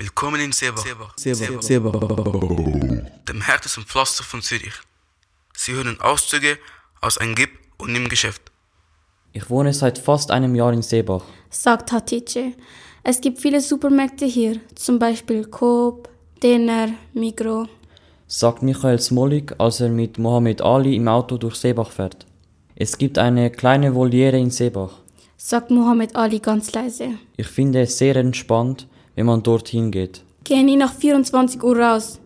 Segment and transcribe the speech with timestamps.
[0.00, 0.82] Willkommen in Sebach,
[1.14, 2.00] Sebach, Sebach.
[3.28, 4.72] dem härtesten Pflaster von Zürich.
[5.54, 6.56] Sie hören Auszüge
[7.02, 8.50] aus ein Gib- und Nimm-Geschäft.
[9.34, 11.24] Ich wohne seit fast einem Jahr in Seebach.
[11.50, 12.54] sagt Hatice.
[13.02, 16.08] Es gibt viele Supermärkte hier, zum Beispiel Coop,
[16.42, 17.66] Denner, Migro.
[18.26, 22.24] Sagt Michael Smolik, als er mit Mohammed Ali im Auto durch Seebach fährt.
[22.74, 24.94] Es gibt eine kleine Voliere in Seebach.
[25.36, 27.18] sagt Mohammed Ali ganz leise.
[27.36, 28.86] Ich finde es sehr entspannt,
[29.20, 30.22] wenn man dorthin geht.
[30.44, 32.18] Gehen nie nach 24 Uhr raus.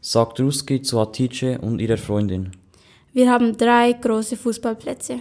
[0.00, 2.52] Sagt Ruski zu Hatice und ihrer Freundin.
[3.12, 5.18] Wir haben drei große Fußballplätze.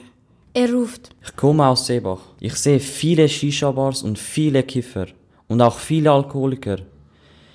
[0.54, 1.10] Er ruft.
[1.24, 2.22] Ich komme aus Seebach.
[2.40, 5.08] Ich sehe viele Shisha-Bars und viele Kiffer.
[5.48, 6.78] Und auch viele Alkoholiker.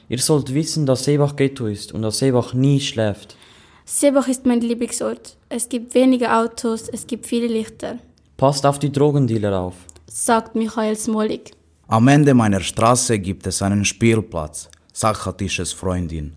[0.09, 3.37] Ihr sollt wissen, dass Seebach Ghetto ist und dass Seebach nie schläft.
[3.85, 5.37] Sebach ist mein Lieblingsort.
[5.49, 7.99] Es gibt wenige Autos, es gibt viele Lichter,
[8.37, 9.75] Passt auf die Drogendealer auf.
[10.09, 11.53] sagt Michael Smolik.
[11.93, 16.33] Am Ende meiner Straße gibt es einen Spielplatz, sagt Hatisches Freundin.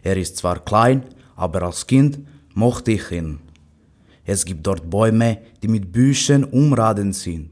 [0.00, 1.02] Er ist zwar klein,
[1.34, 2.20] aber als Kind
[2.54, 3.40] mochte ich ihn.
[4.24, 7.50] Es gibt dort Bäume, die mit Büschen umraden sind.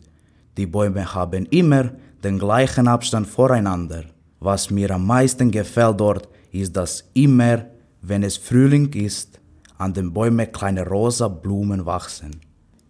[0.56, 1.90] Die Bäume haben immer
[2.22, 4.04] den gleichen Abstand voreinander.
[4.38, 7.66] Was mir am meisten gefällt dort, ist, dass immer,
[8.00, 9.40] wenn es Frühling ist,
[9.76, 12.42] an den Bäumen kleine rosa Blumen wachsen.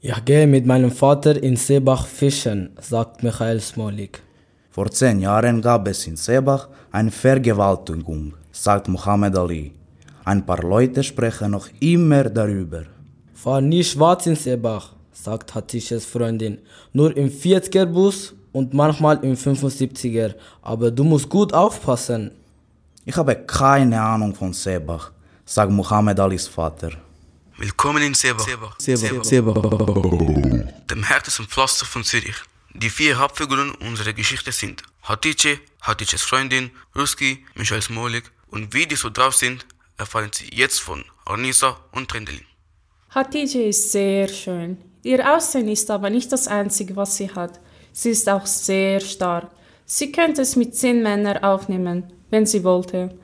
[0.02, 4.22] Ich gehe mit meinem Vater in Seebach fischen, sagt Michael Smolik.
[4.72, 9.72] Vor zehn Jahren gab es in Sebach eine Vergewaltigung, sagt Muhammad Ali.
[10.24, 12.84] Ein paar Leute sprechen noch immer darüber.
[13.34, 16.58] Fahr nie schwarz in Seebach, sagt Hatisches Freundin.
[16.92, 20.34] Nur im 40er Bus und manchmal im 75er.
[20.62, 22.30] Aber du musst gut aufpassen.
[23.04, 25.10] Ich habe keine Ahnung von Sebach,
[25.44, 26.92] sagt Muhammad Alis Vater.
[27.56, 28.46] Willkommen in Sebach,
[28.78, 29.54] Sebach, Sebach.
[30.90, 32.36] dem härtesten Pflaster von Zürich.
[32.74, 38.94] Die vier Hauptfiguren unserer Geschichte sind Hatice, Hatices Freundin, Ruski, Michael Smolik und wie die
[38.94, 39.66] so drauf sind,
[39.98, 42.46] erfahren Sie jetzt von Arnisa und Trendelin.
[43.10, 44.78] Hatice ist sehr schön.
[45.02, 47.58] Ihr Aussehen ist aber nicht das Einzige, was sie hat.
[47.92, 49.50] Sie ist auch sehr stark.
[49.84, 53.18] Sie könnte es mit zehn Männern aufnehmen, wenn sie wollte.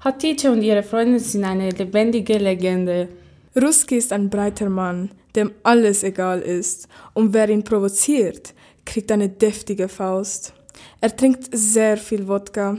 [0.00, 3.08] Hatice und ihre Freundin sind eine lebendige Legende.
[3.54, 8.54] Ruski ist ein breiter Mann, dem alles egal ist, und wer ihn provoziert,
[8.90, 10.52] kriegt eine deftige Faust.
[11.00, 12.78] Er trinkt sehr viel Wodka.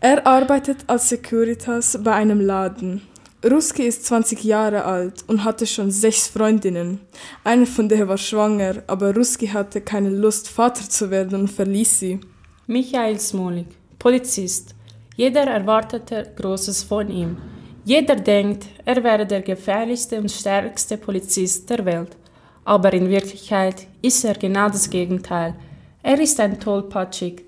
[0.00, 3.02] Er arbeitet als Securitas bei einem Laden.
[3.44, 7.00] Ruski ist 20 Jahre alt und hatte schon sechs Freundinnen.
[7.44, 11.98] Eine von der war schwanger, aber Ruski hatte keine Lust, Vater zu werden und verließ
[12.00, 12.20] sie.
[12.66, 13.68] Michael Smolik,
[13.98, 14.74] Polizist.
[15.16, 17.36] Jeder erwartete Großes von ihm.
[17.84, 22.16] Jeder denkt, er wäre der gefährlichste und stärkste Polizist der Welt.
[22.70, 25.56] Aber in Wirklichkeit ist er genau das Gegenteil.
[26.04, 27.42] Er ist ein Tollpatschig.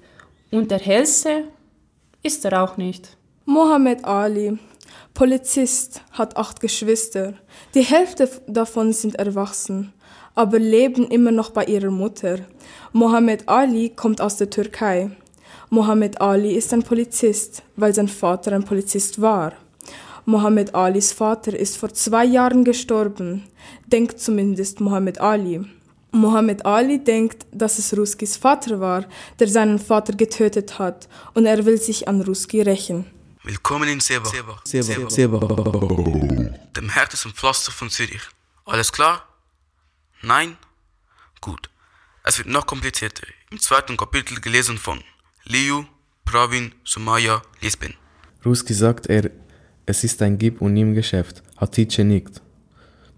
[0.51, 1.45] Und der hellste
[2.25, 3.17] ist er auch nicht.
[3.45, 4.59] Mohammed Ali,
[5.15, 7.35] Polizist, hat acht Geschwister.
[7.73, 9.93] Die Hälfte davon sind erwachsen,
[10.35, 12.41] aber leben immer noch bei ihrer Mutter.
[12.93, 15.13] Mohammed Ali kommt aus der Türkei.
[15.71, 19.53] Mohammed Ali ist ein Polizist, weil sein Vater ein Polizist war.
[20.25, 23.43] Mohammed Alis Vater ist vor zwei Jahren gestorben,
[23.87, 25.65] denkt zumindest Mohammed Ali.
[26.13, 29.05] Mohammed Ali denkt, dass es Ruskis Vater war,
[29.41, 33.07] der seinen Vater getötet hat, und er will sich an Ruski rächen.
[33.43, 34.31] Willkommen in Sebach,
[34.65, 35.41] Sebach, Sebach.
[36.77, 38.23] dem härtesten Pflaster von Zürich.
[38.65, 39.27] Alles klar?
[40.23, 40.57] Nein?
[41.41, 41.69] Gut.
[42.23, 43.27] Es wird noch komplizierter.
[43.51, 45.03] Im zweiten Kapitel gelesen von
[45.45, 45.85] Liu,
[46.25, 47.95] Pravin, Sumaya, Lisbon.
[48.45, 49.31] Ruski sagt er,
[49.87, 51.43] es ist ein Gib- und Nimm-Geschäft.
[51.57, 52.41] Hatice nickt.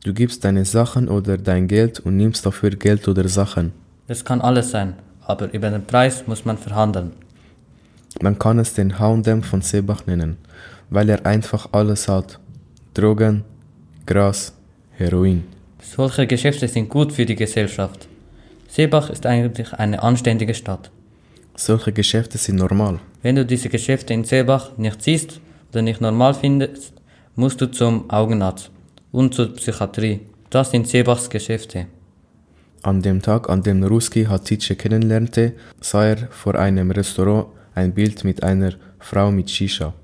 [0.04, 3.72] Du gibst deine Sachen oder dein Geld und nimmst dafür Geld oder Sachen.
[4.06, 7.12] Das kann alles sein, aber über den Preis muss man verhandeln.
[8.20, 10.36] Man kann es den H&M von Sebach nennen,
[10.90, 12.38] weil er einfach alles hat.
[12.92, 13.44] Drogen,
[14.06, 14.52] Gras,
[14.92, 15.44] Heroin.
[15.80, 18.08] Solche Geschäfte sind gut für die Gesellschaft.
[18.68, 20.90] Seebach ist eigentlich eine anständige Stadt.
[21.56, 23.00] Solche Geschäfte sind normal.
[23.22, 25.40] Wenn du diese Geschäfte in Seebach nicht siehst
[25.74, 26.92] oder nicht normal findest,
[27.34, 28.70] musst du zum Augenarzt
[29.10, 30.20] und zur Psychiatrie.
[30.50, 31.86] Das sind Seebachs Geschäfte.
[32.82, 38.22] An dem Tag, an dem Ruski Hatice kennenlernte, sah er vor einem Restaurant ein Bild
[38.24, 39.94] mit einer Frau mit Shisha.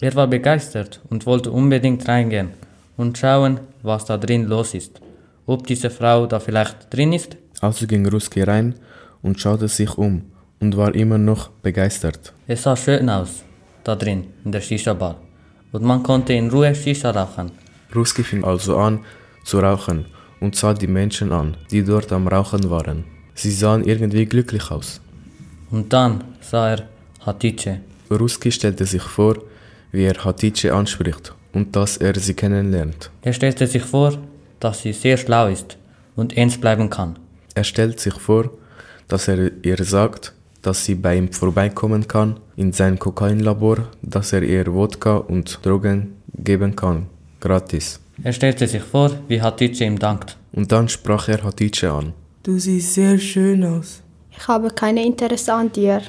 [0.00, 2.50] Er war begeistert und wollte unbedingt reingehen
[2.98, 5.00] und schauen, was da drin los ist.
[5.46, 7.36] Ob diese Frau da vielleicht drin ist?
[7.60, 8.74] Also ging Ruski rein
[9.22, 10.22] und schaute sich um
[10.60, 12.34] und war immer noch begeistert.
[12.46, 13.44] Es sah schön aus,
[13.86, 15.16] da drin, in der Shisha-Bar.
[15.72, 17.50] Und man konnte in Ruhe Shisha rauchen.
[17.94, 19.00] Ruski fing also an
[19.44, 20.06] zu rauchen
[20.40, 23.04] und sah die Menschen an, die dort am Rauchen waren.
[23.34, 25.00] Sie sahen irgendwie glücklich aus.
[25.70, 26.88] Und dann sah er
[27.24, 27.80] Hatice.
[28.10, 29.36] Ruski stellte sich vor,
[29.92, 33.10] wie er Hatice anspricht und dass er sie kennenlernt.
[33.22, 34.12] Er stellte sich vor,
[34.60, 35.76] dass sie sehr schlau ist
[36.14, 37.18] und ernst bleiben kann.
[37.54, 38.50] Er stellt sich vor,
[39.08, 40.32] dass er ihr sagt,
[40.66, 46.16] dass sie bei ihm vorbeikommen kann in sein Kokainlabor, dass er ihr Wodka und Drogen
[46.36, 47.06] geben kann,
[47.40, 48.00] gratis.
[48.24, 50.36] Er stellte sich vor, wie Hatice ihm dankt.
[50.52, 52.14] Und dann sprach er Hatice an.
[52.42, 54.02] Du siehst sehr schön aus.
[54.30, 56.02] Ich habe keine Interesse an dir.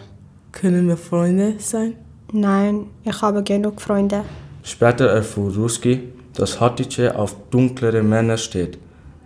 [0.51, 1.93] Können wir Freunde sein?
[2.31, 4.23] Nein, ich habe genug Freunde.
[4.63, 5.99] Später erfuhr Ruski,
[6.33, 8.79] dass Hatice auf dunklere Männer steht.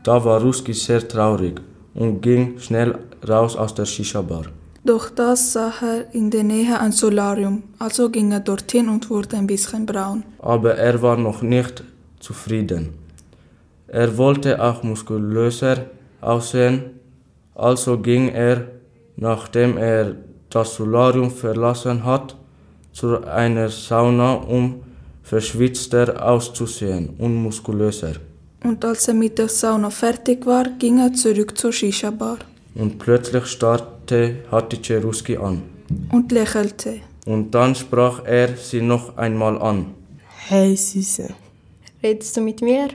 [0.04, 1.62] Da war Ruski sehr traurig
[1.94, 2.98] und ging schnell
[3.28, 4.46] raus aus der Shisha-Bar.
[4.84, 9.38] Doch das sah er in der Nähe ein Solarium, also ging er dorthin und wurde
[9.38, 10.24] ein bisschen braun.
[10.40, 11.84] Aber er war noch nicht
[12.20, 12.90] zufrieden.
[13.88, 15.86] Er wollte auch muskulöser
[16.20, 17.00] aussehen,
[17.54, 18.68] also ging er,
[19.18, 20.16] nachdem er
[20.50, 22.36] das Solarium verlassen hat,
[22.92, 24.82] zu einer Sauna, um
[25.22, 28.14] verschwitzter auszusehen und muskulöser.
[28.64, 32.40] Und als er mit der Sauna fertig war, ging er zurück zur Shisha-Bar
[32.76, 35.62] Und plötzlich starrte Hatice Ruski an.
[36.12, 37.02] und lächelte.
[37.26, 39.88] Und dann sprach er sie noch einmal an.
[40.48, 41.30] Hey Süße.
[42.02, 42.88] Redest du mit mir?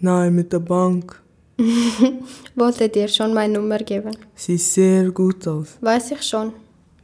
[0.00, 1.20] Nein, mit der Bank.
[2.54, 4.16] Wollte dir schon meine Nummer geben.
[4.34, 5.76] Sieht sehr gut aus.
[5.80, 6.52] Weiß ich schon.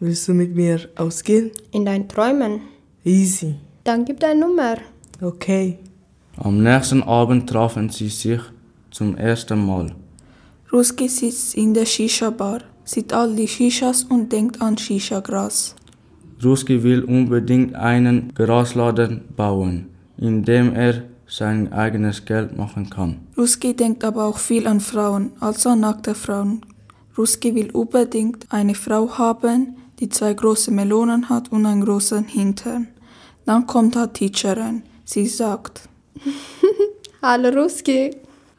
[0.00, 1.50] Willst du mit mir ausgehen?
[1.72, 2.60] In deinen Träumen.
[3.04, 3.56] Easy.
[3.82, 4.76] Dann gib deine Nummer.
[5.20, 5.78] Okay.
[6.36, 8.40] Am nächsten Abend trafen sie sich
[8.90, 9.94] zum ersten Mal.
[10.72, 15.76] Ruski sitzt in der Shisha-Bar, sieht all die Shishas und denkt an Shisha-Gras.
[16.42, 23.20] Ruski will unbedingt einen Grasladen bauen, in dem er sein eigenes Geld machen kann.
[23.36, 26.60] Ruski denkt aber auch viel an Frauen, also an nackte Frauen.
[27.16, 32.88] Ruski will unbedingt eine Frau haben, die zwei große Melonen hat und einen großen Hintern.
[33.46, 34.82] Dann kommt Hatice rein.
[35.04, 35.88] Sie sagt,
[37.22, 38.10] Hallo Ruski.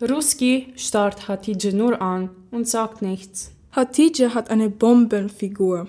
[0.01, 3.51] Ruski starrt Hatice nur an und sagt nichts.
[3.71, 5.87] Hatice hat eine Bombenfigur,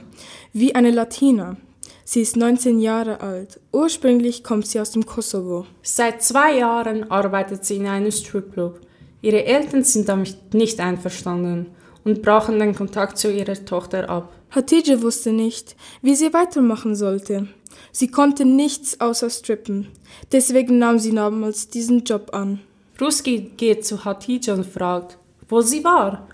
[0.53, 1.57] wie eine Latina.
[2.05, 3.59] Sie ist 19 Jahre alt.
[3.73, 5.67] Ursprünglich kommt sie aus dem Kosovo.
[5.83, 8.81] Seit zwei Jahren arbeitet sie in einem Stripclub.
[9.23, 11.67] Ihre Eltern sind damit nicht einverstanden
[12.05, 14.33] und brachen den Kontakt zu ihrer Tochter ab.
[14.51, 17.49] Hatice wusste nicht, wie sie weitermachen sollte.
[17.91, 19.89] Sie konnte nichts außer strippen.
[20.31, 22.61] Deswegen nahm sie damals diesen Job an.
[23.01, 26.27] Ruski geht zu Hatice und fragt, wo sie war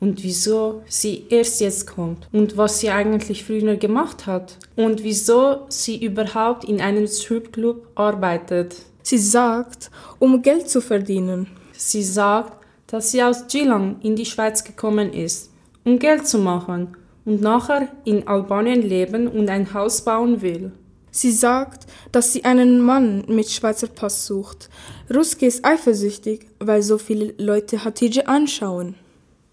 [0.00, 5.66] und wieso sie erst jetzt kommt und was sie eigentlich früher gemacht hat und wieso
[5.68, 8.76] sie überhaupt in einem Stripclub arbeitet.
[9.02, 11.46] Sie sagt, um Geld zu verdienen.
[11.72, 15.50] Sie sagt, dass sie aus Geelong in die Schweiz gekommen ist,
[15.84, 20.72] um Geld zu machen und nachher in Albanien leben und ein Haus bauen will.
[21.10, 24.68] Sie sagt, dass sie einen Mann mit Schweizer Pass sucht.
[25.14, 28.94] Ruski ist eifersüchtig, weil so viele Leute Hatice anschauen.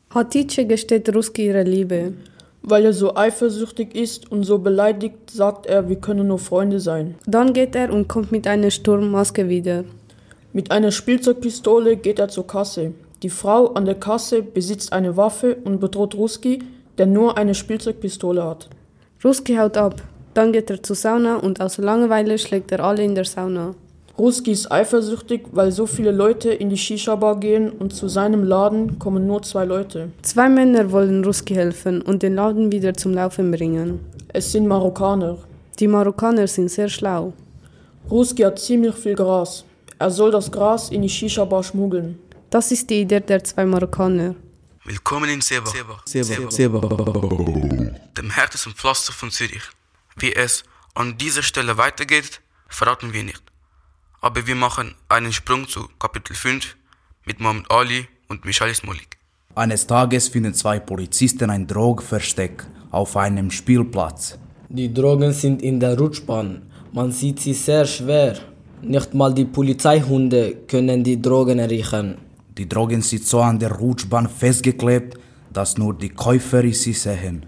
[0.10, 2.14] Hatice gesteht Ruski ihre Liebe.
[2.62, 7.16] Weil er so eifersüchtig ist und so beleidigt, sagt er, wir können nur Freunde sein.
[7.26, 9.84] Dann geht er und kommt mit einer Sturmmaske wieder.
[10.52, 12.94] Mit einer Spielzeugpistole geht er zur Kasse.
[13.24, 16.60] Die Frau an der Kasse besitzt eine Waffe und bedroht Ruski,
[16.98, 18.70] der nur eine Spielzeugpistole hat.
[19.24, 20.02] Ruski haut ab.
[20.36, 23.74] Dann geht er zur Sauna und aus Langeweile schlägt er alle in der Sauna.
[24.18, 29.00] Ruski ist eifersüchtig, weil so viele Leute in die Shisha-Bar gehen und zu seinem Laden
[29.00, 30.10] kommen nur zwei Leute.
[30.24, 34.02] Zwei Männer wollen Ruski helfen und den Laden wieder zum Laufen bringen.
[34.28, 35.38] Es sind Marokkaner.
[35.80, 37.32] Die Marokkaner sind sehr schlau.
[38.12, 39.64] Ruski hat ziemlich viel Gras.
[40.00, 42.20] Er soll das Gras in die Shisha-Bar schmuggeln.
[42.50, 44.36] Das ist die Idee der zwei Marokkaner.
[44.84, 45.72] Willkommen in Seba,
[46.06, 46.80] Seba, Seba.
[48.18, 49.64] dem härtesten Pflaster von Zürich.
[50.18, 53.44] Wie es an dieser Stelle weitergeht, verraten wir nicht.
[54.22, 56.78] Aber wir machen einen Sprung zu Kapitel 5
[57.26, 59.18] mit Mohammed Ali und Michal Smolik.
[59.56, 64.40] Eines Tages finden zwei Polizisten ein Drogversteck auf einem Spielplatz.
[64.70, 66.62] Die Drogen sind in der Rutschbahn.
[66.94, 68.38] Man sieht sie sehr schwer.
[68.82, 72.20] Nicht mal die Polizeihunde können die Drogen riechen.
[72.58, 75.20] Die Drogen sind so an der Rutschbahn festgeklebt,
[75.52, 77.46] dass nur die Käufer sie sehen.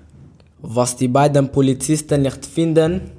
[0.62, 3.12] Was die beiden Polizisten nicht finden,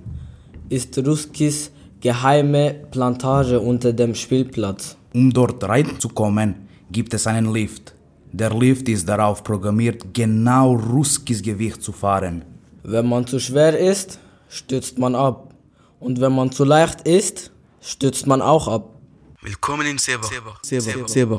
[0.69, 4.97] ist Ruskis geheime Plantage unter dem Spielplatz.
[5.15, 7.95] Um dort reinzukommen, gibt es einen Lift.
[8.33, 12.45] Der Lift ist darauf programmiert, genau Ruskis Gewicht zu fahren.
[12.83, 14.19] Wenn man zu schwer ist,
[14.49, 15.55] stürzt man ab.
[16.01, 18.95] Und wenn man zu leicht ist, stürzt man auch ab.
[19.41, 20.27] Willkommen in Seba,
[20.63, 21.37] Seba, Seba.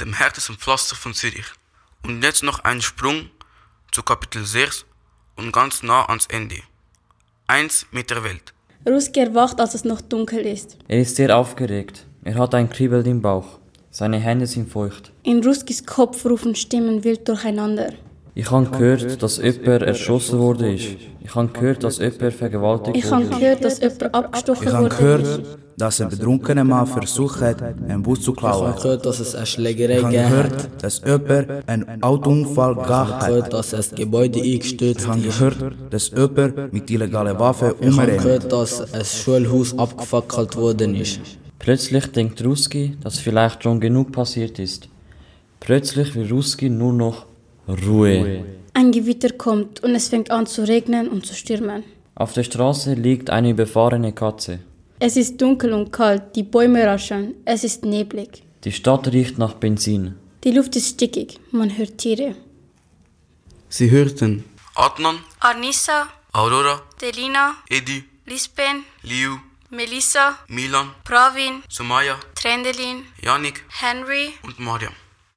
[0.00, 1.44] dem härtesten Pflaster von Zürich.
[2.02, 3.28] Und jetzt noch ein Sprung
[3.94, 4.86] zu Kapitel 6
[5.36, 6.56] und ganz nah ans Ende.
[7.46, 8.52] eins mit der Welt.
[8.84, 10.76] Ruski erwacht, als es noch dunkel ist.
[10.88, 12.04] Er ist sehr aufgeregt.
[12.24, 13.60] Er hat ein Kribbeln im Bauch.
[13.90, 15.12] Seine Hände sind feucht.
[15.22, 17.92] In Ruskis Kopf rufen Stimmen wild durcheinander.
[18.36, 20.72] Ich habe gehört, dass jemand erschossen wurde.
[20.74, 20.86] ist.
[21.20, 23.38] Ich habe gehört, dass jemand vergewaltigt Ich habe wurde.
[23.38, 24.96] gehört, dass jemand abgestochen Ich habe wurde.
[24.96, 25.40] gehört,
[25.76, 28.74] dass ein betrunkener Mann versucht hat, einen Bus zu Ich habe klauen.
[28.82, 33.26] gehört, dass es eine Schlägerei Ich habe gehört, dass jemand einen Autounfall Ich habe gehabt
[33.26, 35.38] gehört, dass das Gebäude eingestürzt Ich habe ist.
[35.38, 35.56] gehört,
[35.90, 38.22] dass jemand mit illegalen Waffen Ich habe umrennt.
[38.22, 41.20] gehört, dass ein Schulhaus abgefackelt worden ist.
[41.60, 44.88] Plötzlich denkt Ruski, dass vielleicht schon genug passiert ist.
[45.60, 47.26] Plötzlich will Ruski nur noch
[47.68, 48.44] Ruhe.
[48.74, 51.84] Ein Gewitter kommt und es fängt an zu regnen und zu stürmen.
[52.14, 54.60] Auf der Straße liegt eine überfahrene Katze.
[54.98, 58.42] Es ist dunkel und kalt, die Bäume rascheln, es ist neblig.
[58.64, 60.14] Die Stadt riecht nach Benzin.
[60.44, 62.36] Die Luft ist stickig, man hört Tiere.
[63.68, 64.44] Sie hörten
[64.74, 69.36] Adnan, Arnisa, Aurora, Delina, Edi, Lispen, Liu,
[69.70, 74.92] Melissa, Milan, Pravin, Sumaya, Trendelin, Yannick Henry, und Mariam.